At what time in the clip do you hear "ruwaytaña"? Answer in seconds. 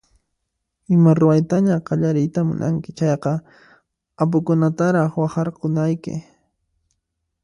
1.19-1.75